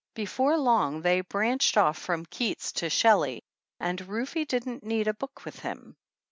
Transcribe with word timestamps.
Before 0.15 0.57
long 0.57 1.03
they 1.03 1.21
branched 1.21 1.77
off 1.77 1.95
from 1.95 2.25
Keats 2.25 2.71
to 2.71 2.89
Shelley, 2.89 3.43
and 3.79 4.01
Rufe 4.01 4.47
didn't 4.47 4.83
need 4.83 5.07
a 5.07 5.13
book 5.13 5.45
with 5.45 5.59
him. 5.59 5.95